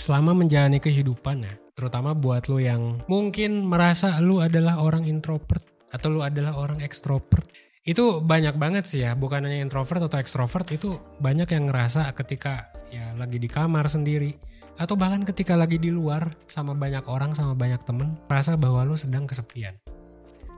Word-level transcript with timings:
Selama 0.00 0.32
menjalani 0.32 0.80
kehidupan 0.80 1.44
ya, 1.44 1.52
terutama 1.76 2.16
buat 2.16 2.48
lo 2.48 2.56
yang 2.56 3.04
mungkin 3.04 3.68
merasa 3.68 4.16
lu 4.24 4.40
adalah 4.40 4.80
orang 4.80 5.04
introvert 5.04 5.60
atau 5.92 6.08
lu 6.08 6.24
adalah 6.24 6.56
orang 6.56 6.80
ekstrovert, 6.80 7.44
itu 7.84 8.24
banyak 8.24 8.56
banget 8.56 8.88
sih 8.88 9.04
ya, 9.04 9.12
bukan 9.12 9.44
hanya 9.44 9.60
introvert 9.60 10.00
atau 10.00 10.16
ekstrovert 10.16 10.64
itu 10.72 10.96
banyak 11.20 11.52
yang 11.52 11.68
ngerasa 11.68 12.16
ketika 12.16 12.72
ya 12.88 13.12
lagi 13.12 13.36
di 13.36 13.44
kamar 13.44 13.92
sendiri 13.92 14.32
atau 14.80 14.96
bahkan 14.96 15.20
ketika 15.20 15.52
lagi 15.52 15.76
di 15.76 15.92
luar 15.92 16.32
sama 16.48 16.72
banyak 16.72 17.04
orang 17.04 17.36
sama 17.36 17.52
banyak 17.52 17.84
temen, 17.84 18.16
merasa 18.24 18.56
bahwa 18.56 18.80
lu 18.88 18.96
sedang 18.96 19.28
kesepian. 19.28 19.76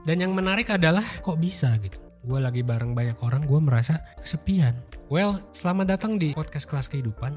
Dan 0.07 0.23
yang 0.23 0.31
menarik 0.31 0.71
adalah 0.71 1.03
kok 1.19 1.35
bisa 1.35 1.75
gitu. 1.83 1.99
Gue 2.23 2.39
lagi 2.39 2.63
bareng 2.63 2.95
banyak 2.95 3.19
orang, 3.19 3.43
gue 3.43 3.59
merasa 3.59 4.07
kesepian. 4.23 4.71
Well, 5.11 5.35
selamat 5.51 5.99
datang 5.99 6.15
di 6.15 6.31
podcast 6.31 6.71
kelas 6.71 6.87
kehidupan. 6.87 7.35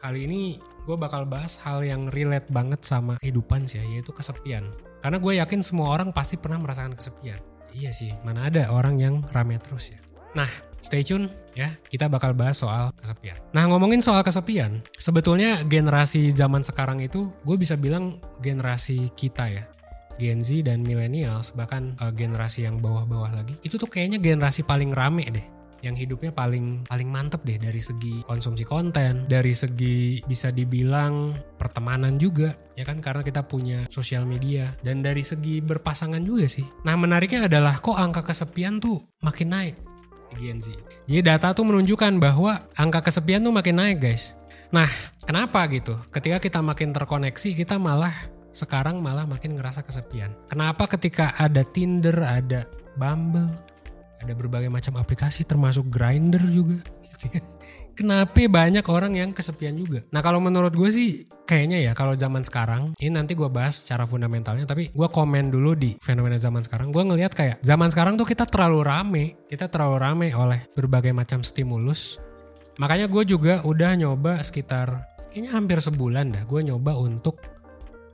Kali 0.00 0.24
ini 0.24 0.42
gue 0.86 0.94
bakal 0.96 1.26
bahas 1.26 1.58
hal 1.66 1.82
yang 1.82 2.06
relate 2.14 2.46
banget 2.46 2.86
sama 2.86 3.18
kehidupan 3.18 3.66
sih 3.66 3.82
ya, 3.82 3.84
yaitu 3.98 4.14
kesepian. 4.14 4.70
Karena 5.02 5.18
gue 5.18 5.32
yakin 5.42 5.60
semua 5.66 5.90
orang 5.90 6.14
pasti 6.14 6.38
pernah 6.38 6.62
merasakan 6.62 6.94
kesepian. 6.94 7.42
Iya 7.74 7.90
sih, 7.90 8.14
mana 8.22 8.46
ada 8.46 8.70
orang 8.70 8.96
yang 9.02 9.14
rame 9.34 9.58
terus 9.58 9.92
ya. 9.92 10.00
Nah, 10.38 10.48
stay 10.78 11.02
tune 11.02 11.26
ya, 11.58 11.74
kita 11.90 12.06
bakal 12.06 12.32
bahas 12.32 12.62
soal 12.62 12.94
kesepian. 12.96 13.36
Nah, 13.50 13.66
ngomongin 13.66 14.00
soal 14.00 14.22
kesepian, 14.22 14.80
sebetulnya 14.94 15.60
generasi 15.66 16.30
zaman 16.30 16.62
sekarang 16.62 17.02
itu 17.02 17.34
gue 17.42 17.56
bisa 17.58 17.74
bilang 17.74 18.22
generasi 18.38 19.10
kita 19.18 19.50
ya. 19.50 19.66
Gen 20.16 20.40
Z 20.40 20.64
dan 20.64 20.80
millennials 20.80 21.52
bahkan 21.52 21.92
uh, 22.00 22.08
generasi 22.08 22.64
yang 22.64 22.80
bawah-bawah 22.80 23.36
lagi 23.36 23.52
itu 23.60 23.76
tuh 23.76 23.84
kayaknya 23.84 24.16
generasi 24.16 24.64
paling 24.64 24.88
rame 24.88 25.28
deh 25.28 25.44
yang 25.86 25.94
hidupnya 25.94 26.34
paling 26.34 26.84
paling 26.90 27.08
mantep 27.08 27.46
deh 27.46 27.62
dari 27.62 27.78
segi 27.78 28.26
konsumsi 28.26 28.66
konten, 28.66 29.30
dari 29.30 29.54
segi 29.54 30.20
bisa 30.26 30.50
dibilang 30.50 31.38
pertemanan 31.54 32.18
juga 32.18 32.50
ya 32.74 32.84
kan 32.84 32.98
karena 32.98 33.22
kita 33.22 33.46
punya 33.46 33.86
sosial 33.88 34.26
media 34.28 34.74
dan 34.82 35.00
dari 35.00 35.22
segi 35.22 35.62
berpasangan 35.62 36.20
juga 36.20 36.50
sih. 36.50 36.66
Nah 36.82 36.98
menariknya 36.98 37.46
adalah 37.46 37.78
kok 37.78 37.96
angka 37.96 38.26
kesepian 38.26 38.82
tuh 38.82 38.98
makin 39.22 39.48
naik 39.54 39.74
di 40.36 40.50
Gen 40.50 40.60
Z. 40.60 40.74
Jadi 41.06 41.22
data 41.22 41.54
tuh 41.54 41.64
menunjukkan 41.64 42.18
bahwa 42.18 42.66
angka 42.76 43.06
kesepian 43.06 43.46
tuh 43.46 43.54
makin 43.54 43.78
naik 43.78 43.98
guys. 44.02 44.34
Nah 44.74 44.90
kenapa 45.22 45.64
gitu? 45.70 45.96
Ketika 46.10 46.42
kita 46.42 46.60
makin 46.60 46.90
terkoneksi 46.90 47.54
kita 47.54 47.78
malah 47.80 48.12
sekarang 48.56 49.04
malah 49.04 49.28
makin 49.28 49.52
ngerasa 49.56 49.84
kesepian. 49.84 50.32
Kenapa 50.48 50.88
ketika 50.88 51.36
ada 51.36 51.60
Tinder, 51.60 52.16
ada 52.24 52.64
Bumble, 52.96 53.52
ada 54.20 54.32
berbagai 54.32 54.72
macam 54.72 54.96
aplikasi 54.96 55.44
termasuk 55.44 55.88
grinder 55.92 56.42
juga 56.48 56.80
gitu 57.04 57.26
ya. 57.36 57.42
Kenapa 57.96 58.44
banyak 58.44 58.84
orang 58.92 59.16
yang 59.16 59.32
kesepian 59.32 59.72
juga? 59.72 60.04
Nah 60.12 60.20
kalau 60.20 60.36
menurut 60.36 60.76
gue 60.76 60.90
sih 60.92 61.24
kayaknya 61.48 61.80
ya 61.80 61.92
kalau 61.96 62.12
zaman 62.12 62.42
sekarang 62.42 62.92
ini 62.98 63.14
nanti 63.14 63.32
gue 63.32 63.46
bahas 63.46 63.86
secara 63.86 64.04
fundamentalnya 64.04 64.66
tapi 64.66 64.90
gue 64.90 65.08
komen 65.08 65.48
dulu 65.48 65.78
di 65.78 65.94
fenomena 66.02 66.36
zaman 66.36 66.60
sekarang 66.60 66.90
gue 66.90 67.00
ngelihat 67.06 67.32
kayak 67.32 67.56
zaman 67.62 67.88
sekarang 67.88 68.18
tuh 68.18 68.26
kita 68.26 68.44
terlalu 68.44 68.82
rame 68.82 69.24
kita 69.46 69.70
terlalu 69.70 69.96
rame 70.02 70.28
oleh 70.34 70.66
berbagai 70.74 71.14
macam 71.14 71.46
stimulus 71.46 72.18
makanya 72.82 73.06
gue 73.06 73.22
juga 73.24 73.62
udah 73.62 73.94
nyoba 73.94 74.42
sekitar 74.42 75.06
kayaknya 75.30 75.54
hampir 75.54 75.78
sebulan 75.78 76.34
dah 76.34 76.42
gue 76.44 76.60
nyoba 76.66 76.98
untuk 76.98 77.38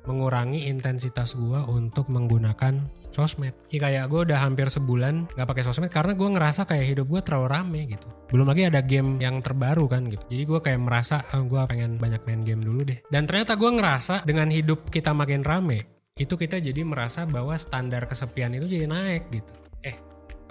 mengurangi 0.08 0.66
intensitas 0.66 1.38
gue 1.38 1.60
untuk 1.70 2.10
menggunakan 2.10 2.78
sosmed. 3.12 3.52
Ya 3.68 3.78
kayak 3.78 4.08
gue 4.08 4.20
udah 4.26 4.40
hampir 4.40 4.66
sebulan 4.72 5.36
gak 5.36 5.48
pakai 5.48 5.62
sosmed 5.62 5.92
karena 5.92 6.16
gue 6.16 6.28
ngerasa 6.32 6.64
kayak 6.64 6.86
hidup 6.96 7.06
gue 7.12 7.20
terlalu 7.20 7.46
rame 7.52 7.80
gitu. 7.86 8.08
Belum 8.32 8.48
lagi 8.48 8.66
ada 8.66 8.80
game 8.80 9.20
yang 9.20 9.38
terbaru 9.44 9.84
kan 9.86 10.08
gitu. 10.08 10.24
Jadi 10.26 10.42
gue 10.48 10.60
kayak 10.64 10.80
merasa 10.80 11.20
oh, 11.36 11.44
gue 11.44 11.60
pengen 11.68 12.00
banyak 12.00 12.24
main 12.24 12.42
game 12.42 12.62
dulu 12.64 12.82
deh. 12.88 12.98
Dan 13.12 13.28
ternyata 13.28 13.54
gue 13.54 13.70
ngerasa 13.70 14.24
dengan 14.24 14.48
hidup 14.48 14.88
kita 14.88 15.12
makin 15.12 15.44
rame 15.44 15.92
itu 16.12 16.36
kita 16.36 16.60
jadi 16.60 16.84
merasa 16.84 17.24
bahwa 17.24 17.56
standar 17.56 18.04
kesepian 18.04 18.52
itu 18.52 18.68
jadi 18.68 18.84
naik 18.84 19.32
gitu. 19.32 19.52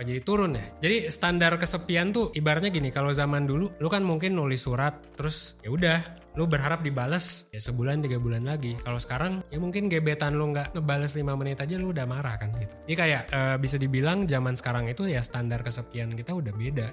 Eh 0.02 0.10
apa 0.10 0.18
jadi 0.18 0.26
turun 0.26 0.58
ya? 0.58 0.66
Jadi 0.82 0.98
standar 1.14 1.62
kesepian 1.62 2.10
tuh 2.10 2.34
ibaratnya 2.34 2.74
gini 2.74 2.90
kalau 2.90 3.14
zaman 3.14 3.46
dulu 3.46 3.78
lu 3.78 3.86
kan 3.86 4.02
mungkin 4.02 4.34
nulis 4.34 4.66
surat 4.66 4.98
terus 5.14 5.62
ya 5.62 5.70
udah 5.70 6.02
lu 6.42 6.50
berharap 6.50 6.82
dibales 6.82 7.46
ya 7.54 7.62
sebulan 7.62 8.02
tiga 8.02 8.18
bulan 8.18 8.50
lagi. 8.50 8.74
Kalau 8.82 8.98
sekarang 8.98 9.46
ya 9.54 9.62
mungkin 9.62 9.94
gebetan 9.94 10.42
lu 10.42 10.50
nggak 10.50 10.74
ngebales 10.74 11.14
5 11.14 11.38
menit 11.38 11.62
aja 11.62 11.78
lu 11.78 11.94
udah 11.94 12.10
marah 12.10 12.34
kan 12.42 12.50
gitu. 12.58 12.74
Jadi 12.90 12.96
kayak 12.98 13.24
e, 13.30 13.40
bisa 13.62 13.78
dibilang 13.78 14.26
zaman 14.26 14.58
sekarang 14.58 14.90
itu 14.90 15.06
ya 15.06 15.22
standar 15.22 15.62
kesepian 15.62 16.18
kita 16.18 16.34
udah 16.34 16.50
beda 16.50 16.90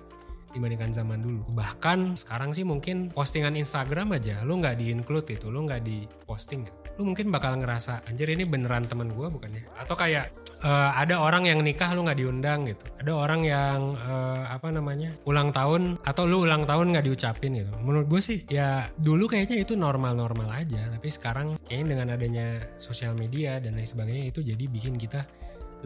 dibandingkan 0.52 0.92
zaman 0.92 1.25
dulu. 1.25 1.48
Bahkan 1.48 2.20
sekarang 2.20 2.52
sih 2.52 2.69
mungkin 2.69 3.08
postingan 3.08 3.56
Instagram 3.56 4.20
aja 4.20 4.44
lu 4.44 4.60
nggak 4.60 4.76
di 4.76 4.92
include 4.92 5.32
itu 5.32 5.48
lu 5.48 5.64
nggak 5.64 5.80
di 5.80 6.04
posting 6.28 6.69
gitu. 6.69 6.76
Lu 7.00 7.08
mungkin 7.08 7.32
bakal 7.32 7.56
ngerasa 7.56 8.04
anjir 8.04 8.28
ini 8.28 8.44
beneran 8.44 8.84
temen 8.84 9.16
gue 9.16 9.32
bukan 9.32 9.48
ya? 9.56 9.64
Atau 9.80 9.96
kayak 9.96 10.28
uh, 10.64 10.91
ada 10.94 11.22
orang 11.22 11.46
yang 11.46 11.60
nikah 11.62 11.92
lu 11.94 12.06
nggak 12.06 12.19
diundang 12.19 12.66
gitu. 12.66 12.84
Ada 12.98 13.12
orang 13.14 13.41
yang 13.46 13.94
uh, 13.94 14.48
apa 14.50 14.70
namanya 14.74 15.14
ulang 15.28 15.54
tahun 15.54 16.00
atau 16.02 16.24
lu 16.26 16.46
ulang 16.46 16.66
tahun 16.66 16.94
nggak 16.94 17.04
diucapin 17.06 17.58
gitu. 17.62 17.72
Menurut 17.82 18.06
gue 18.10 18.20
sih 18.22 18.38
ya 18.48 18.88
dulu 18.98 19.30
kayaknya 19.30 19.62
itu 19.62 19.78
normal-normal 19.78 20.50
aja. 20.54 20.91
Tapi 20.91 21.08
sekarang 21.10 21.60
kayaknya 21.66 21.86
dengan 21.94 22.08
adanya 22.14 22.46
sosial 22.80 23.14
media 23.14 23.62
dan 23.62 23.78
lain 23.78 23.86
sebagainya 23.86 24.24
itu 24.30 24.41
jadi 24.42 24.64
bikin 24.66 24.98
kita 24.98 25.22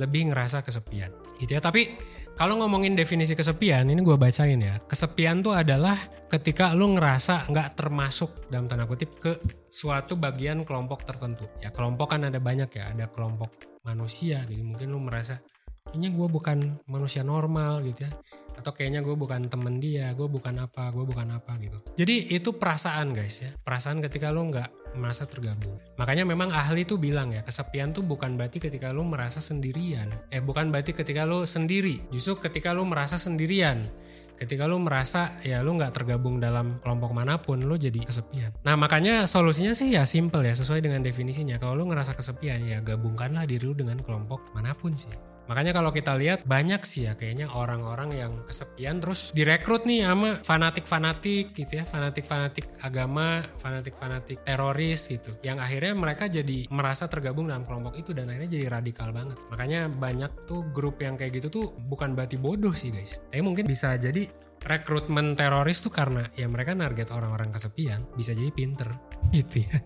lebih 0.01 0.33
ngerasa 0.33 0.65
kesepian 0.65 1.13
gitu 1.41 1.57
ya. 1.57 1.61
Tapi 1.61 1.97
kalau 2.33 2.57
ngomongin 2.61 2.97
definisi 2.97 3.37
kesepian 3.37 3.89
ini 3.89 4.01
gue 4.01 4.17
bacain 4.17 4.57
ya. 4.57 4.81
Kesepian 4.85 5.45
tuh 5.45 5.53
adalah 5.53 5.97
ketika 6.33 6.73
lu 6.73 6.97
ngerasa 6.97 7.53
nggak 7.53 7.69
termasuk 7.77 8.49
dalam 8.49 8.69
tanda 8.71 8.89
kutip 8.89 9.21
ke 9.21 9.37
suatu 9.69 10.17
bagian 10.17 10.65
kelompok 10.65 11.05
tertentu. 11.05 11.45
Ya 11.61 11.69
kelompok 11.75 12.17
kan 12.17 12.25
ada 12.29 12.41
banyak 12.41 12.71
ya. 12.73 12.93
Ada 12.93 13.13
kelompok 13.13 13.53
manusia 13.83 14.41
jadi 14.47 14.63
mungkin 14.63 14.95
lu 14.95 15.03
merasa 15.03 15.43
kayaknya 15.89 16.11
gue 16.15 16.29
bukan 16.31 16.59
manusia 16.87 17.23
normal 17.27 17.83
gitu 17.87 18.07
ya 18.07 18.13
atau 18.53 18.71
kayaknya 18.71 19.03
gue 19.03 19.17
bukan 19.17 19.51
temen 19.51 19.83
dia 19.83 20.15
gue 20.15 20.29
bukan 20.29 20.55
apa 20.63 20.93
gue 20.95 21.03
bukan 21.03 21.29
apa 21.35 21.59
gitu 21.59 21.79
jadi 21.99 22.37
itu 22.37 22.55
perasaan 22.55 23.17
guys 23.17 23.43
ya 23.43 23.51
perasaan 23.65 23.99
ketika 24.05 24.31
lu 24.31 24.53
nggak 24.53 24.83
merasa 24.97 25.25
tergabung. 25.25 25.81
Makanya 25.97 26.29
memang 26.29 26.53
ahli 26.53 26.85
tuh 26.85 27.01
bilang 27.01 27.33
ya, 27.33 27.41
kesepian 27.41 27.97
tuh 27.97 28.05
bukan 28.05 28.37
berarti 28.37 28.61
ketika 28.61 28.93
lu 28.93 29.05
merasa 29.05 29.41
sendirian. 29.41 30.09
Eh 30.29 30.45
bukan 30.45 30.69
berarti 30.69 30.93
ketika 30.93 31.25
lu 31.25 31.49
sendiri, 31.49 32.05
justru 32.13 32.37
ketika 32.41 32.77
lu 32.77 32.85
merasa 32.85 33.17
sendirian. 33.17 33.89
Ketika 34.33 34.67
lu 34.67 34.83
merasa 34.83 35.39
ya 35.47 35.63
lu 35.63 35.79
nggak 35.79 35.95
tergabung 35.95 36.43
dalam 36.43 36.83
kelompok 36.83 37.15
mana 37.15 37.39
pun, 37.39 37.63
lu 37.63 37.79
jadi 37.79 38.03
kesepian. 38.03 38.51
Nah 38.67 38.75
makanya 38.75 39.29
solusinya 39.29 39.71
sih 39.77 39.95
ya 39.95 40.03
simple 40.03 40.43
ya, 40.43 40.55
sesuai 40.57 40.83
dengan 40.83 41.05
definisinya. 41.05 41.63
Kalau 41.63 41.79
lu 41.79 41.85
ngerasa 41.93 42.19
kesepian 42.19 42.65
ya 42.67 42.83
gabungkanlah 42.83 43.47
diri 43.47 43.63
lu 43.63 43.75
dengan 43.77 44.03
kelompok 44.03 44.51
mana 44.57 44.75
pun 44.75 44.99
sih. 44.99 45.15
Makanya 45.53 45.77
kalau 45.77 45.93
kita 45.93 46.17
lihat 46.17 46.49
banyak 46.49 46.81
sih 46.89 47.05
ya 47.05 47.13
kayaknya 47.13 47.53
orang-orang 47.53 48.17
yang 48.17 48.33
kesepian 48.49 49.05
terus 49.05 49.37
direkrut 49.37 49.85
nih 49.85 50.01
sama 50.09 50.41
fanatik-fanatik 50.41 51.53
gitu 51.53 51.77
ya, 51.77 51.85
fanatik-fanatik 51.85 52.65
agama, 52.81 53.45
fanatik-fanatik 53.61 54.41
teroris 54.49 55.13
gitu. 55.13 55.37
Yang 55.45 55.61
akhirnya 55.61 55.93
mereka 55.93 56.25
jadi 56.33 56.65
merasa 56.73 57.05
tergabung 57.05 57.53
dalam 57.53 57.69
kelompok 57.69 58.01
itu 58.01 58.17
dan 58.17 58.33
akhirnya 58.33 58.57
jadi 58.57 58.81
radikal 58.81 59.13
banget. 59.13 59.37
Makanya 59.53 59.93
banyak 59.93 60.49
tuh 60.49 60.65
grup 60.73 60.97
yang 61.05 61.21
kayak 61.21 61.37
gitu 61.37 61.53
tuh 61.53 61.67
bukan 61.77 62.17
berarti 62.17 62.41
bodoh 62.41 62.73
sih 62.73 62.89
guys. 62.89 63.21
Tapi 63.29 63.45
mungkin 63.45 63.69
bisa 63.69 63.93
jadi 64.01 64.25
rekrutmen 64.63 65.35
teroris 65.35 65.85
tuh 65.85 65.93
karena 65.93 66.23
ya 66.39 66.47
mereka 66.47 66.73
target 66.73 67.11
orang-orang 67.13 67.51
kesepian 67.51 68.07
bisa 68.15 68.31
jadi 68.33 68.51
pinter 68.55 68.89
gitu 69.37 69.67
ya. 69.67 69.77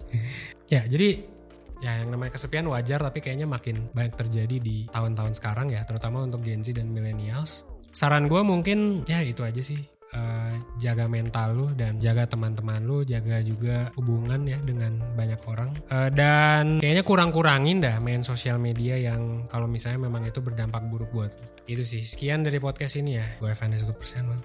ya 0.69 0.83
jadi 0.85 1.36
ya 1.85 2.01
yang 2.01 2.09
namanya 2.09 2.35
kesepian 2.37 2.67
wajar 2.73 3.01
tapi 3.01 3.21
kayaknya 3.21 3.45
makin 3.45 3.89
banyak 3.93 4.17
terjadi 4.17 4.57
di 4.57 4.89
tahun-tahun 4.89 5.37
sekarang 5.37 5.73
ya 5.73 5.85
terutama 5.85 6.25
untuk 6.25 6.41
Gen 6.41 6.65
Z 6.65 6.77
dan 6.77 6.89
millennials 6.89 7.69
saran 7.93 8.29
gue 8.29 8.41
mungkin 8.45 9.05
ya 9.09 9.21
itu 9.25 9.45
aja 9.45 9.61
sih 9.61 9.81
eh, 10.13 10.55
jaga 10.79 11.09
mental 11.09 11.49
lu 11.57 11.67
dan 11.75 11.99
jaga 11.99 12.29
teman-teman 12.29 12.85
lu, 12.85 13.03
jaga 13.03 13.43
juga 13.43 13.91
hubungan 13.99 14.47
ya 14.47 14.59
dengan 14.63 15.03
banyak 15.19 15.41
orang. 15.49 15.71
Eh, 15.91 16.11
dan 16.15 16.79
kayaknya 16.79 17.03
kurang-kurangin 17.03 17.83
dah 17.83 17.99
main 17.99 18.23
sosial 18.23 18.61
media 18.61 18.95
yang 19.01 19.51
kalau 19.51 19.67
misalnya 19.67 20.07
memang 20.07 20.23
itu 20.29 20.39
berdampak 20.39 20.85
buruk 20.87 21.11
buat 21.11 21.33
lu. 21.35 21.47
Itu 21.67 21.83
sih. 21.83 22.07
Sekian 22.07 22.47
dari 22.47 22.63
podcast 22.63 23.01
ini 23.01 23.19
ya. 23.19 23.27
Gue 23.43 23.51
Evan 23.51 23.75
1% 23.75 23.91
man. 24.31 24.41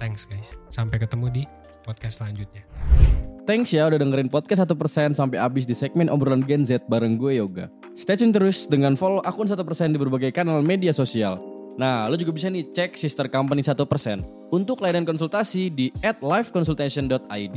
Thanks 0.00 0.24
guys. 0.26 0.56
Sampai 0.72 0.98
ketemu 0.98 1.28
di 1.30 1.42
podcast 1.84 2.24
selanjutnya. 2.24 3.01
Thanks 3.42 3.74
ya 3.74 3.90
udah 3.90 3.98
dengerin 3.98 4.30
podcast 4.30 4.62
1% 4.70 5.18
sampai 5.18 5.34
habis 5.34 5.66
di 5.66 5.74
segmen 5.74 6.06
obrolan 6.06 6.46
Gen 6.46 6.62
Z 6.62 6.86
bareng 6.86 7.18
gue 7.18 7.42
Yoga. 7.42 7.66
Stay 7.98 8.14
tune 8.14 8.30
terus 8.30 8.70
dengan 8.70 8.94
follow 8.94 9.18
akun 9.26 9.50
1% 9.50 9.58
di 9.90 9.98
berbagai 9.98 10.30
kanal 10.30 10.62
media 10.62 10.94
sosial. 10.94 11.42
Nah, 11.74 12.06
lo 12.06 12.14
juga 12.14 12.30
bisa 12.30 12.46
nih 12.46 12.70
cek 12.70 12.94
sister 12.94 13.26
company 13.26 13.66
1%. 13.66 13.74
Untuk 14.54 14.78
layanan 14.78 15.02
konsultasi 15.02 15.74
di 15.74 15.90
at 16.06 16.22
liveconsultation.id, 16.22 17.56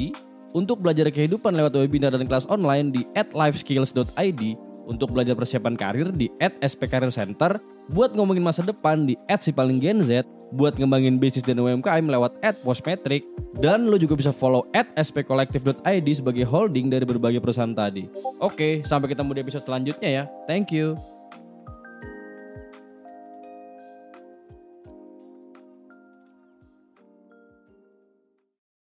untuk 0.58 0.82
belajar 0.82 1.06
kehidupan 1.14 1.54
lewat 1.54 1.78
webinar 1.78 2.18
dan 2.18 2.26
kelas 2.26 2.50
online 2.50 2.90
di 2.90 3.06
at 3.14 3.30
liveskills.id, 3.38 4.42
untuk 4.86 5.14
belajar 5.14 5.34
persiapan 5.34 5.74
karir 5.76 6.10
di 6.14 6.30
at 6.40 6.54
SP 6.62 6.88
Career 6.90 7.12
Center, 7.14 7.58
buat 7.94 8.14
ngomongin 8.14 8.42
masa 8.42 8.66
depan 8.66 9.06
di 9.06 9.14
at 9.30 9.42
si 9.46 9.54
paling 9.54 9.78
Gen 9.82 10.02
Z, 10.02 10.26
buat 10.54 10.78
ngembangin 10.78 11.18
bisnis 11.18 11.46
dan 11.46 11.62
UMKM 11.62 12.06
lewat 12.06 12.38
at 12.46 12.56
Postmetric, 12.62 13.26
dan 13.60 13.90
lo 13.90 13.98
juga 13.98 14.16
bisa 14.18 14.32
follow 14.32 14.66
at 14.74 14.90
spkolektif.id 14.98 16.08
sebagai 16.10 16.46
holding 16.46 16.90
dari 16.90 17.06
berbagai 17.06 17.42
perusahaan 17.42 17.74
tadi. 17.74 18.06
Oke, 18.40 18.86
sampai 18.86 19.12
ketemu 19.12 19.38
di 19.38 19.42
episode 19.42 19.66
selanjutnya 19.66 20.10
ya. 20.10 20.24
Thank 20.46 20.72
you. 20.72 21.15